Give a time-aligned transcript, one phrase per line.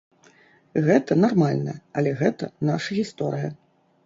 [0.87, 3.49] Гэта нармальна, але гэта наша гісторыя.